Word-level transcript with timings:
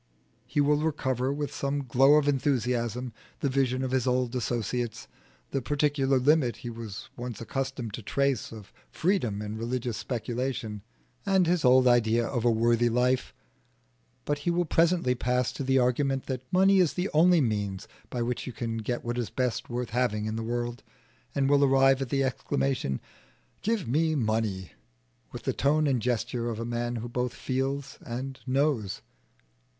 He 0.47 0.59
will 0.61 0.77
recover 0.81 1.31
with 1.31 1.53
some 1.53 1.83
glow 1.85 2.15
of 2.15 2.27
enthusiasm 2.27 3.13
the 3.41 3.49
vision 3.49 3.83
of 3.83 3.91
his 3.91 4.07
old 4.07 4.35
associates, 4.35 5.07
the 5.51 5.61
particular 5.61 6.17
limit 6.17 6.55
he 6.65 6.71
was 6.71 7.09
once 7.15 7.39
accustomed 7.39 7.93
to 7.93 8.01
trace 8.01 8.51
of 8.51 8.73
freedom 8.89 9.43
in 9.43 9.59
religious 9.59 9.97
speculation, 9.97 10.81
and 11.23 11.45
his 11.45 11.63
old 11.63 11.87
ideal 11.87 12.27
of 12.33 12.43
a 12.43 12.49
worthy 12.49 12.89
life; 12.89 13.31
but 14.25 14.39
he 14.39 14.49
will 14.49 14.65
presently 14.65 15.13
pass 15.13 15.51
to 15.51 15.63
the 15.63 15.77
argument 15.77 16.25
that 16.25 16.51
money 16.51 16.79
is 16.79 16.93
the 16.93 17.11
only 17.13 17.39
means 17.39 17.87
by 18.09 18.23
which 18.23 18.47
you 18.47 18.53
can 18.53 18.77
get 18.77 19.05
what 19.05 19.19
is 19.19 19.29
best 19.29 19.69
worth 19.69 19.91
having 19.91 20.25
in 20.25 20.35
the 20.35 20.41
world, 20.41 20.81
and 21.35 21.47
will 21.47 21.63
arrive 21.63 22.01
at 22.01 22.09
the 22.09 22.23
exclamation 22.23 22.99
"Give 23.61 23.87
me 23.87 24.15
money!" 24.15 24.71
with 25.31 25.43
the 25.43 25.53
tone 25.53 25.85
and 25.85 26.01
gesture 26.01 26.49
of 26.49 26.59
a 26.59 26.65
man 26.65 26.95
who 26.95 27.07
both 27.07 27.35
feels 27.35 27.99
and 28.03 28.39
knows. 28.47 29.03